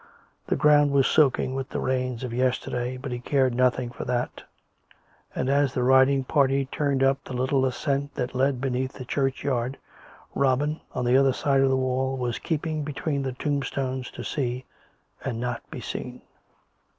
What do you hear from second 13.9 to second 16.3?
to see, and not be seen.